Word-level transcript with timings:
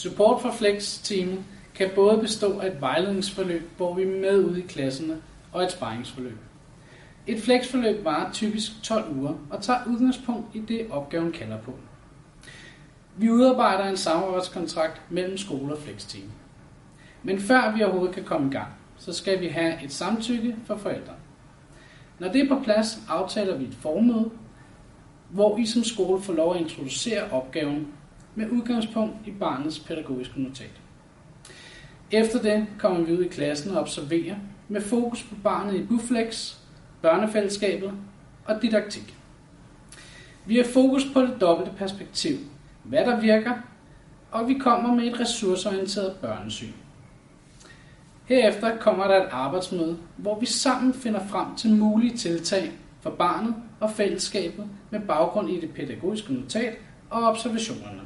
Support 0.00 0.42
for 0.42 0.50
Flex-teamet 0.50 1.44
kan 1.74 1.90
både 1.94 2.18
bestå 2.18 2.58
af 2.58 2.66
et 2.66 2.80
vejledningsforløb, 2.80 3.70
hvor 3.76 3.94
vi 3.94 4.02
er 4.02 4.20
med 4.20 4.44
ude 4.44 4.58
i 4.58 4.66
klasserne, 4.66 5.22
og 5.52 5.62
et 5.62 5.72
sparringsforløb. 5.72 6.38
Et 7.26 7.42
flexforløb 7.42 8.04
varer 8.04 8.32
typisk 8.32 8.82
12 8.82 9.16
uger 9.16 9.34
og 9.50 9.62
tager 9.62 9.78
udgangspunkt 9.86 10.54
i 10.54 10.60
det, 10.60 10.86
opgaven 10.90 11.32
kalder 11.32 11.58
på. 11.58 11.74
Vi 13.16 13.30
udarbejder 13.30 13.84
en 13.84 13.96
samarbejdskontrakt 13.96 15.02
mellem 15.10 15.38
skole 15.38 15.72
og 15.72 15.78
flexteam. 15.78 16.30
Men 17.22 17.40
før 17.40 17.76
vi 17.76 17.82
overhovedet 17.82 18.14
kan 18.14 18.24
komme 18.24 18.48
i 18.48 18.52
gang, 18.52 18.68
så 18.98 19.12
skal 19.12 19.40
vi 19.40 19.48
have 19.48 19.84
et 19.84 19.92
samtykke 19.92 20.56
fra 20.66 20.76
forældre. 20.76 21.12
Når 22.18 22.32
det 22.32 22.40
er 22.40 22.48
på 22.48 22.62
plads, 22.64 22.98
aftaler 23.08 23.56
vi 23.56 23.64
et 23.64 23.74
formøde, 23.74 24.30
hvor 25.30 25.58
I 25.58 25.66
som 25.66 25.84
skole 25.84 26.22
får 26.22 26.32
lov 26.32 26.54
at 26.54 26.60
introducere 26.60 27.30
opgaven 27.30 27.88
med 28.34 28.50
udgangspunkt 28.50 29.16
i 29.26 29.30
barnets 29.30 29.78
pædagogiske 29.78 30.42
notat. 30.42 30.80
Efter 32.10 32.42
det 32.42 32.66
kommer 32.78 33.00
vi 33.00 33.12
ud 33.12 33.24
i 33.24 33.28
klassen 33.28 33.70
og 33.70 33.80
observerer 33.80 34.36
med 34.68 34.80
fokus 34.80 35.22
på 35.22 35.34
barnet 35.42 35.74
i 35.74 35.82
Buflex, 35.82 36.56
børnefællesskabet 37.02 37.92
og 38.44 38.62
didaktik. 38.62 39.14
Vi 40.46 40.56
har 40.56 40.64
fokus 40.64 41.02
på 41.14 41.20
det 41.20 41.40
dobbelte 41.40 41.72
perspektiv, 41.76 42.36
hvad 42.84 43.04
der 43.04 43.20
virker, 43.20 43.52
og 44.30 44.48
vi 44.48 44.54
kommer 44.54 44.94
med 44.94 45.04
et 45.04 45.20
ressourceorienteret 45.20 46.16
børnesyn. 46.20 46.72
Herefter 48.24 48.76
kommer 48.76 49.06
der 49.06 49.16
et 49.16 49.28
arbejdsmøde, 49.30 49.98
hvor 50.16 50.40
vi 50.40 50.46
sammen 50.46 50.94
finder 50.94 51.26
frem 51.26 51.56
til 51.56 51.70
mulige 51.70 52.16
tiltag 52.16 52.72
for 53.00 53.10
barnet 53.10 53.54
og 53.80 53.90
fællesskabet 53.90 54.66
med 54.90 55.00
baggrund 55.00 55.50
i 55.50 55.60
det 55.60 55.70
pædagogiske 55.74 56.32
notat 56.32 56.74
og 57.10 57.22
observationerne. 57.22 58.00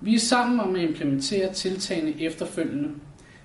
Vi 0.00 0.14
er 0.14 0.18
sammen 0.18 0.60
om 0.60 0.74
at 0.74 0.82
implementere 0.82 1.52
tiltagene 1.52 2.22
efterfølgende. 2.22 2.88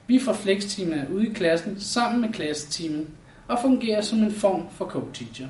Vi 0.07 0.19
får 0.19 0.33
flekstimer 0.33 1.05
ude 1.13 1.27
i 1.27 1.33
klassen 1.33 1.79
sammen 1.79 2.21
med 2.21 2.33
klasseteamet 2.33 3.07
og 3.47 3.59
fungerer 3.61 4.01
som 4.01 4.19
en 4.19 4.31
form 4.31 4.63
for 4.71 4.85
co-teacher. 4.85 5.47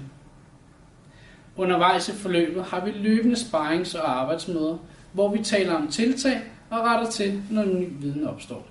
Undervejs 1.56 2.10
i 2.10 2.12
forløbet 2.12 2.64
har 2.64 2.86
vi 2.86 2.92
løbende 2.92 3.36
sparrings- 3.36 4.00
og 4.00 4.22
arbejdsmøder, 4.22 4.78
hvor 5.14 5.36
vi 5.36 5.44
taler 5.44 5.74
om 5.74 5.88
tiltag 5.88 6.42
og 6.70 6.80
retter 6.80 7.12
til, 7.12 7.42
når 7.52 7.66
ny 7.66 7.88
viden 8.00 8.28
opstår. 8.28 8.68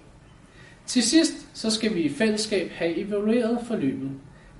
Til 0.86 1.02
sidst 1.02 1.48
så 1.54 1.70
skal 1.70 1.94
vi 1.94 2.00
i 2.00 2.08
fællesskab 2.08 2.70
have 2.70 2.96
evalueret 2.96 3.58
forløbet. 3.66 4.10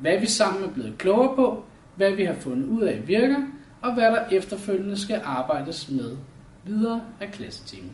Hvad 0.01 0.19
vi 0.19 0.27
sammen 0.27 0.65
er 0.65 0.73
blevet 0.73 0.99
klogere 0.99 1.37
på, 1.37 1.65
hvad 1.97 2.13
vi 2.13 2.25
har 2.25 2.35
fundet 2.35 2.67
ud 2.67 2.83
af 2.83 3.09
virker, 3.09 3.43
og 3.83 3.95
hvad 3.95 4.05
der 4.05 4.27
efterfølgende 4.31 4.99
skal 4.99 5.21
arbejdes 5.25 5.91
med 5.91 6.17
videre 6.67 7.03
af 7.21 7.33
klassetimen. 7.33 7.93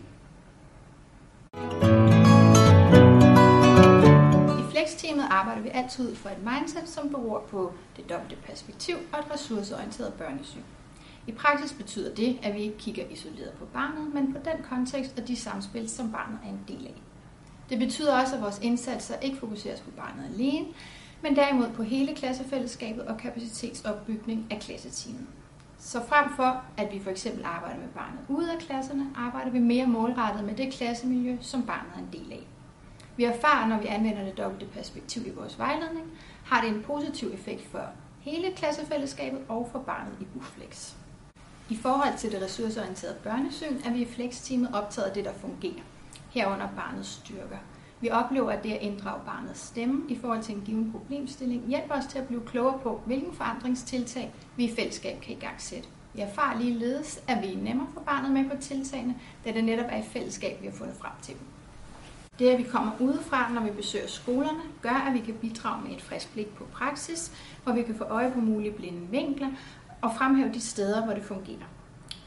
I 4.58 4.62
Flex-teamet 4.70 5.24
arbejder 5.30 5.62
vi 5.62 5.68
altid 5.68 6.10
ud 6.10 6.16
fra 6.16 6.32
et 6.32 6.38
mindset, 6.38 6.88
som 6.88 7.10
beror 7.10 7.40
på 7.48 7.72
det 7.96 8.10
dobbelte 8.10 8.36
perspektiv 8.36 8.96
og 9.12 9.18
et 9.18 9.34
ressourceorienteret 9.34 10.12
børnesyn. 10.12 10.60
I 11.26 11.32
praksis 11.32 11.72
betyder 11.72 12.14
det, 12.14 12.38
at 12.42 12.54
vi 12.54 12.60
ikke 12.60 12.78
kigger 12.78 13.04
isoleret 13.10 13.52
på 13.52 13.64
barnet, 13.64 14.14
men 14.14 14.32
på 14.32 14.38
den 14.44 14.64
kontekst 14.68 15.18
og 15.18 15.28
de 15.28 15.36
samspil, 15.36 15.88
som 15.88 16.12
barnet 16.12 16.38
er 16.44 16.48
en 16.48 16.60
del 16.68 16.86
af. 16.86 17.02
Det 17.70 17.78
betyder 17.78 18.20
også, 18.20 18.36
at 18.36 18.42
vores 18.42 18.58
indsatser 18.62 19.18
ikke 19.18 19.36
fokuseres 19.36 19.80
på 19.80 19.90
barnet 19.90 20.24
alene, 20.34 20.66
men 21.22 21.36
derimod 21.36 21.70
på 21.70 21.82
hele 21.82 22.14
klassefællesskabet 22.14 23.04
og 23.04 23.18
kapacitetsopbygning 23.18 24.46
af 24.50 24.60
klasseteamet. 24.60 25.26
Så 25.82 26.00
frem 26.08 26.24
for, 26.36 26.62
at 26.76 26.92
vi 26.92 27.00
for 27.02 27.10
eksempel 27.10 27.44
arbejder 27.44 27.78
med 27.78 27.88
barnet 27.88 28.20
ude 28.28 28.52
af 28.52 28.58
klasserne, 28.58 29.06
arbejder 29.16 29.50
vi 29.50 29.58
mere 29.58 29.86
målrettet 29.86 30.44
med 30.44 30.54
det 30.54 30.72
klassemiljø, 30.72 31.36
som 31.40 31.62
barnet 31.62 31.92
er 31.94 31.98
en 31.98 32.08
del 32.12 32.32
af. 32.32 32.46
Vi 33.16 33.24
erfarer, 33.24 33.66
når 33.66 33.78
vi 33.78 33.86
anvender 33.86 34.24
det 34.24 34.38
dobbelte 34.38 34.66
perspektiv 34.66 35.26
i 35.26 35.30
vores 35.30 35.58
vejledning, 35.58 36.06
har 36.44 36.60
det 36.60 36.70
en 36.70 36.82
positiv 36.82 37.30
effekt 37.34 37.66
for 37.70 37.82
hele 38.20 38.52
klassefællesskabet 38.52 39.40
og 39.48 39.68
for 39.72 39.78
barnet 39.78 40.12
i 40.20 40.24
Buflex. 40.24 40.92
I 41.68 41.76
forhold 41.76 42.18
til 42.18 42.32
det 42.32 42.42
ressourceorienterede 42.42 43.16
børnesyn 43.22 43.76
er 43.84 43.92
vi 43.92 43.98
i 44.02 44.06
Flex-teamet 44.06 44.74
optaget 44.74 45.08
af 45.08 45.14
det, 45.14 45.24
der 45.24 45.32
fungerer, 45.32 45.82
herunder 46.30 46.68
barnets 46.76 47.08
styrker. 47.08 47.58
Vi 48.00 48.10
oplever, 48.10 48.50
at 48.50 48.62
det 48.62 48.72
at 48.72 48.82
inddrage 48.82 49.20
barnets 49.26 49.60
stemme 49.60 50.02
i 50.08 50.18
forhold 50.18 50.42
til 50.42 50.54
en 50.54 50.62
given 50.66 50.92
problemstilling 50.92 51.68
hjælper 51.68 51.94
os 51.94 52.06
til 52.06 52.18
at 52.18 52.26
blive 52.26 52.46
klogere 52.46 52.78
på, 52.82 53.00
hvilken 53.06 53.34
forandringstiltag 53.34 54.32
vi 54.56 54.64
i 54.64 54.74
fællesskab 54.74 55.20
kan 55.20 55.36
igangsætte. 55.36 55.88
Vi 56.14 56.20
erfarer 56.20 56.58
ligeledes, 56.58 57.22
at 57.28 57.42
vi 57.42 57.52
er 57.52 57.62
nemmere 57.62 57.86
for 57.94 58.00
barnet 58.00 58.30
med 58.30 58.50
på 58.50 58.56
tiltagene, 58.60 59.14
da 59.44 59.52
det 59.52 59.64
netop 59.64 59.86
er 59.88 59.98
i 59.98 60.02
fællesskab, 60.02 60.62
vi 60.62 60.66
har 60.66 60.74
fundet 60.74 60.96
frem 60.96 61.12
til 61.22 61.34
dem. 61.34 61.42
Det, 62.38 62.48
at 62.48 62.58
vi 62.58 62.62
kommer 62.62 62.92
udefra, 63.00 63.52
når 63.52 63.62
vi 63.62 63.70
besøger 63.70 64.06
skolerne, 64.08 64.60
gør, 64.82 65.04
at 65.08 65.14
vi 65.14 65.18
kan 65.18 65.34
bidrage 65.34 65.82
med 65.82 65.96
et 65.96 66.02
frisk 66.02 66.32
blik 66.32 66.54
på 66.54 66.64
praksis, 66.72 67.32
hvor 67.64 67.72
vi 67.72 67.82
kan 67.82 67.94
få 67.94 68.04
øje 68.04 68.30
på 68.30 68.40
mulige 68.40 68.72
blinde 68.72 69.06
vinkler 69.10 69.48
og 70.02 70.10
fremhæve 70.18 70.52
de 70.52 70.60
steder, 70.60 71.04
hvor 71.04 71.14
det 71.14 71.24
fungerer. 71.24 71.66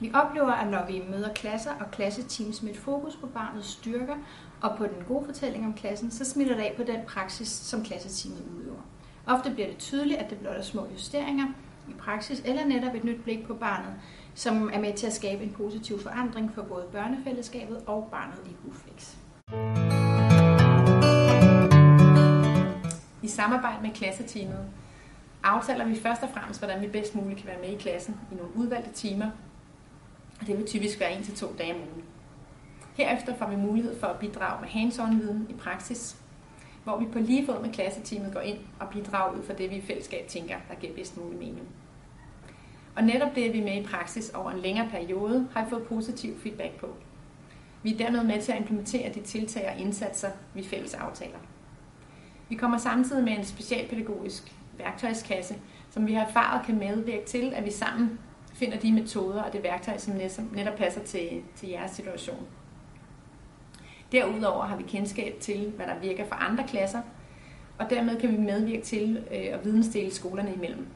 Vi 0.03 0.11
oplever, 0.13 0.51
at 0.51 0.71
når 0.71 0.85
vi 0.87 1.03
møder 1.09 1.33
klasser 1.33 1.71
og 1.79 1.91
klasseteams 1.91 2.63
med 2.63 2.71
et 2.71 2.77
fokus 2.77 3.15
på 3.15 3.27
barnets 3.27 3.67
styrker 3.67 4.15
og 4.61 4.77
på 4.77 4.85
den 4.85 5.03
gode 5.07 5.25
fortælling 5.25 5.65
om 5.65 5.73
klassen, 5.73 6.11
så 6.11 6.25
smitter 6.25 6.55
det 6.55 6.63
af 6.63 6.73
på 6.77 6.83
den 6.83 6.99
praksis, 7.07 7.47
som 7.47 7.83
klasseteamet 7.83 8.43
udøver. 8.57 8.81
Ofte 9.27 9.51
bliver 9.51 9.67
det 9.67 9.77
tydeligt, 9.77 10.19
at 10.19 10.29
det 10.29 10.37
blot 10.37 10.55
er 10.55 10.61
små 10.61 10.87
justeringer 10.93 11.45
i 11.89 11.93
praksis, 11.97 12.41
eller 12.45 12.65
netop 12.65 12.95
et 12.95 13.03
nyt 13.03 13.23
blik 13.23 13.47
på 13.47 13.53
barnet, 13.53 13.93
som 14.35 14.69
er 14.73 14.79
med 14.79 14.93
til 14.93 15.07
at 15.07 15.13
skabe 15.13 15.43
en 15.43 15.51
positiv 15.51 15.99
forandring 15.99 16.51
for 16.55 16.61
både 16.61 16.85
børnefællesskabet 16.91 17.83
og 17.87 18.07
barnet 18.11 18.39
i 18.45 18.55
Huflex. 18.63 19.15
I 23.23 23.27
samarbejde 23.27 23.81
med 23.81 23.91
klasseteamet 23.91 24.65
aftaler 25.43 25.85
vi 25.85 25.95
først 25.95 26.23
og 26.23 26.29
fremmest, 26.33 26.59
hvordan 26.59 26.81
vi 26.81 26.87
bedst 26.87 27.15
muligt 27.15 27.39
kan 27.39 27.47
være 27.47 27.61
med 27.61 27.69
i 27.69 27.77
klassen 27.77 28.15
i 28.31 28.35
nogle 28.35 28.55
udvalgte 28.55 28.91
timer. 28.91 29.27
Og 30.43 30.47
det 30.47 30.57
vil 30.57 30.67
typisk 30.67 30.99
være 30.99 31.17
en 31.17 31.23
til 31.23 31.35
to 31.35 31.55
dage 31.57 31.73
om 31.73 31.79
ugen. 31.79 32.03
Herefter 32.97 33.35
får 33.35 33.47
vi 33.47 33.55
mulighed 33.55 33.99
for 33.99 34.07
at 34.07 34.19
bidrage 34.19 34.61
med 34.61 34.69
hands-on-viden 34.69 35.47
i 35.49 35.53
praksis, 35.53 36.17
hvor 36.83 36.99
vi 36.99 37.05
på 37.13 37.19
lige 37.19 37.45
fod 37.45 37.61
med 37.61 37.73
klasseteamet 37.73 38.33
går 38.33 38.39
ind 38.39 38.57
og 38.79 38.87
bidrager 38.89 39.37
ud 39.37 39.43
fra 39.43 39.53
det, 39.53 39.69
vi 39.69 39.75
i 39.75 39.81
fællesskab 39.81 40.27
tænker, 40.27 40.55
der 40.69 40.75
giver 40.75 40.93
bedst 40.93 41.17
mulig 41.17 41.39
mening. 41.39 41.67
Og 42.95 43.03
netop 43.03 43.35
det, 43.35 43.43
at 43.43 43.53
vi 43.53 43.59
er 43.59 43.63
med 43.63 43.81
i 43.81 43.85
praksis 43.85 44.29
over 44.29 44.51
en 44.51 44.59
længere 44.59 44.89
periode, 44.89 45.47
har 45.53 45.63
vi 45.63 45.69
fået 45.69 45.83
positiv 45.83 46.39
feedback 46.39 46.79
på. 46.79 46.89
Vi 47.83 47.93
er 47.93 47.97
dermed 47.97 48.23
med 48.23 48.41
til 48.41 48.51
at 48.51 48.59
implementere 48.59 49.13
de 49.13 49.21
tiltag 49.21 49.71
og 49.75 49.81
indsatser, 49.81 50.29
vi 50.53 50.63
fælles 50.63 50.93
aftaler. 50.93 51.39
Vi 52.49 52.55
kommer 52.55 52.77
samtidig 52.77 53.23
med 53.23 53.37
en 53.37 53.45
specialpædagogisk 53.45 54.53
værktøjskasse, 54.77 55.55
som 55.89 56.07
vi 56.07 56.13
har 56.13 56.25
erfaret 56.25 56.65
kan 56.65 56.77
medvirke 56.77 57.25
til, 57.25 57.53
at 57.53 57.65
vi 57.65 57.71
sammen 57.71 58.19
finder 58.53 58.79
de 58.79 58.91
metoder 58.91 59.41
og 59.43 59.53
det 59.53 59.63
værktøj, 59.63 59.97
som 59.97 60.13
netop 60.53 60.75
passer 60.75 61.01
til, 61.01 61.41
til 61.55 61.69
jeres 61.69 61.91
situation. 61.91 62.47
Derudover 64.11 64.65
har 64.65 64.75
vi 64.75 64.83
kendskab 64.83 65.39
til, 65.39 65.73
hvad 65.75 65.85
der 65.85 65.99
virker 65.99 66.25
for 66.25 66.35
andre 66.35 66.67
klasser, 66.67 67.01
og 67.77 67.89
dermed 67.89 68.19
kan 68.19 68.31
vi 68.31 68.37
medvirke 68.37 68.83
til 68.83 69.17
øh, 69.31 69.53
at 69.53 69.65
vidensdele 69.65 70.11
skolerne 70.11 70.53
imellem. 70.53 70.87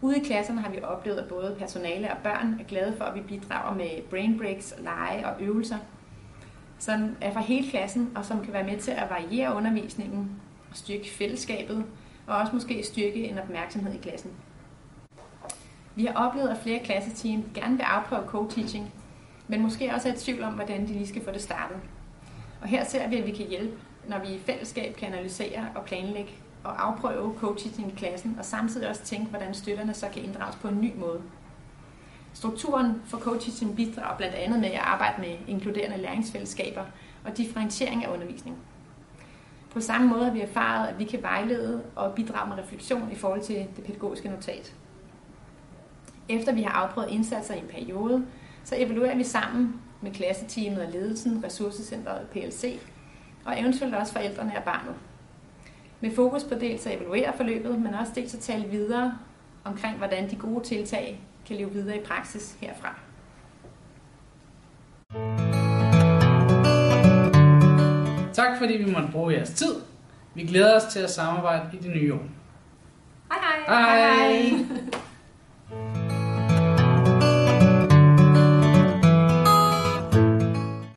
Ude 0.00 0.16
i 0.16 0.24
klasserne 0.24 0.60
har 0.60 0.70
vi 0.70 0.82
oplevet, 0.82 1.18
at 1.18 1.28
både 1.28 1.56
personale 1.58 2.10
og 2.10 2.18
børn 2.22 2.56
er 2.60 2.64
glade 2.64 2.94
for, 2.96 3.04
at 3.04 3.14
vi 3.14 3.20
bidrager 3.20 3.74
med 3.74 4.02
brain 4.10 4.38
breaks, 4.38 4.74
lege 4.78 5.26
og 5.26 5.42
øvelser, 5.42 5.78
som 6.78 7.16
er 7.20 7.32
for 7.32 7.40
hele 7.40 7.70
klassen, 7.70 8.12
og 8.16 8.24
som 8.24 8.44
kan 8.44 8.52
være 8.52 8.64
med 8.64 8.78
til 8.78 8.90
at 8.90 9.10
variere 9.10 9.56
undervisningen 9.56 10.30
styrke 10.74 11.10
fællesskabet, 11.10 11.84
og 12.26 12.36
også 12.36 12.52
måske 12.52 12.82
styrke 12.82 13.28
en 13.28 13.38
opmærksomhed 13.38 13.94
i 13.94 13.98
klassen. 13.98 14.30
Vi 15.94 16.04
har 16.04 16.14
oplevet, 16.14 16.48
at 16.48 16.58
flere 16.62 16.78
klasseteam 16.78 17.44
gerne 17.54 17.76
vil 17.76 17.82
afprøve 17.82 18.26
co-teaching, 18.26 18.92
men 19.48 19.62
måske 19.62 19.94
også 19.94 20.08
er 20.08 20.12
i 20.12 20.16
tvivl 20.16 20.42
om, 20.42 20.52
hvordan 20.52 20.88
de 20.88 20.92
lige 20.92 21.06
skal 21.06 21.24
få 21.24 21.30
det 21.30 21.42
startet. 21.42 21.76
Og 22.60 22.68
her 22.68 22.84
ser 22.84 23.08
vi, 23.08 23.16
at 23.16 23.26
vi 23.26 23.32
kan 23.32 23.46
hjælpe, 23.46 23.76
når 24.08 24.18
vi 24.18 24.26
i 24.26 24.38
fællesskab 24.46 24.96
kan 24.96 25.12
analysere 25.12 25.68
og 25.74 25.84
planlægge 25.84 26.32
og 26.64 26.86
afprøve 26.86 27.34
co-teaching 27.40 27.92
i 27.92 27.94
klassen, 27.96 28.36
og 28.38 28.44
samtidig 28.44 28.88
også 28.88 29.02
tænke, 29.02 29.26
hvordan 29.26 29.54
støtterne 29.54 29.94
så 29.94 30.06
kan 30.12 30.22
inddrages 30.22 30.56
på 30.56 30.68
en 30.68 30.80
ny 30.80 30.92
måde. 30.96 31.20
Strukturen 32.34 33.02
for 33.04 33.18
co-teaching 33.18 33.76
bidrager 33.76 34.16
blandt 34.16 34.34
andet 34.34 34.60
med 34.60 34.68
at 34.68 34.80
arbejde 34.80 35.20
med 35.20 35.36
inkluderende 35.48 35.96
læringsfællesskaber 35.96 36.84
og 37.24 37.36
differentiering 37.36 38.04
af 38.04 38.12
undervisning. 38.14 38.56
På 39.70 39.80
samme 39.80 40.08
måde 40.08 40.24
har 40.24 40.32
vi 40.32 40.40
erfaret, 40.40 40.88
at 40.88 40.98
vi 40.98 41.04
kan 41.04 41.22
vejlede 41.22 41.82
og 41.96 42.14
bidrage 42.14 42.48
med 42.48 42.58
refleksion 42.58 43.12
i 43.12 43.14
forhold 43.14 43.42
til 43.42 43.56
det 43.56 43.84
pædagogiske 43.84 44.28
notat. 44.28 44.74
Efter 46.28 46.52
vi 46.52 46.62
har 46.62 46.70
afprøvet 46.70 47.10
indsatser 47.10 47.54
i 47.54 47.58
en 47.58 47.68
periode, 47.70 48.26
så 48.64 48.74
evaluerer 48.78 49.16
vi 49.16 49.24
sammen 49.24 49.80
med 50.00 50.10
klasseteamet 50.10 50.82
og 50.82 50.92
ledelsen, 50.92 51.44
ressourcecentret 51.44 52.18
og 52.18 52.26
PLC, 52.26 52.78
og 53.44 53.60
eventuelt 53.60 53.94
også 53.94 54.12
forældrene 54.12 54.56
og 54.56 54.62
barnet. 54.64 54.94
Med 56.00 56.14
fokus 56.14 56.44
på 56.44 56.54
dels 56.54 56.86
at 56.86 56.96
evaluere 56.96 57.32
forløbet, 57.36 57.80
men 57.80 57.94
også 57.94 58.12
dels 58.14 58.34
at 58.34 58.40
tale 58.40 58.64
videre 58.64 59.18
omkring, 59.64 59.98
hvordan 59.98 60.30
de 60.30 60.36
gode 60.36 60.64
tiltag 60.64 61.20
kan 61.46 61.56
leve 61.56 61.70
videre 61.70 61.96
i 61.96 62.04
praksis 62.04 62.56
herfra. 62.60 62.94
Tak 68.32 68.58
fordi 68.58 68.76
vi 68.76 68.92
måtte 68.92 69.08
bruge 69.12 69.32
jeres 69.32 69.50
tid. 69.50 69.74
Vi 70.34 70.42
glæder 70.42 70.76
os 70.76 70.92
til 70.92 71.00
at 71.00 71.10
samarbejde 71.10 71.70
i 71.72 71.76
det 71.76 71.90
nye 71.90 72.14
år. 72.14 72.22
Hej 73.30 73.40
hej! 73.66 73.80
hej, 73.80 74.38
hej. 74.38 75.02